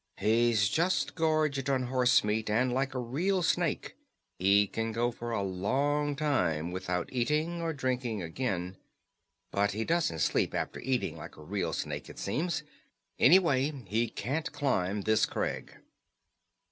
"He's 0.17 0.67
just 0.67 1.13
gorged 1.13 1.69
on 1.69 1.83
horse 1.83 2.23
meat, 2.23 2.49
and 2.49 2.73
like 2.73 2.95
a 2.95 2.99
real 2.99 3.43
snake, 3.43 3.95
he 4.39 4.65
can 4.65 4.91
go 4.91 5.11
for 5.11 5.29
a 5.29 5.43
long 5.43 6.15
time 6.15 6.71
without 6.71 7.07
eating 7.13 7.61
or 7.61 7.71
drinking 7.71 8.23
again. 8.23 8.77
But 9.51 9.73
he 9.73 9.85
doesn't 9.85 10.17
sleep 10.17 10.55
after 10.55 10.79
eating, 10.79 11.17
like 11.17 11.37
a 11.37 11.43
real 11.43 11.71
snake, 11.71 12.09
it 12.09 12.17
seems. 12.17 12.63
Anyway, 13.19 13.83
he 13.85 14.09
can't 14.09 14.51
climb 14.51 15.01
this 15.01 15.27
crag." 15.27 15.75